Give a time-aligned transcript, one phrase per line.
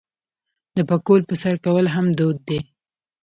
[0.77, 2.59] د پکول په سر کول هم دود دی.